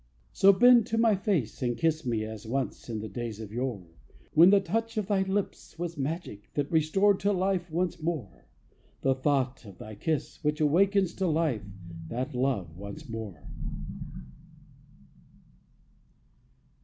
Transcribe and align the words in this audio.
So 0.33 0.51
bend 0.51 0.87
to 0.87 0.97
my 0.97 1.13
face 1.15 1.61
and 1.61 1.77
kiss 1.77 2.07
me 2.07 2.25
As 2.25 2.47
once 2.47 2.89
in 2.89 3.01
the 3.01 3.07
days 3.07 3.39
of 3.39 3.51
yore, 3.53 3.85
When 4.33 4.49
the 4.49 4.59
touch 4.59 4.97
of 4.97 5.05
thy 5.05 5.21
lips 5.21 5.77
was 5.77 5.95
magic 5.95 6.51
That 6.55 6.71
restored 6.71 7.19
to 7.19 7.31
life 7.31 7.69
once 7.69 8.01
more; 8.01 8.47
The 9.01 9.13
thought 9.13 9.63
of 9.63 9.77
thy 9.77 9.93
kiss, 9.93 10.43
which 10.43 10.59
awakens 10.59 11.13
To 11.13 11.27
life 11.27 11.61
that 12.07 12.33
love 12.33 12.75
once 12.79 13.07
more. 13.07 13.47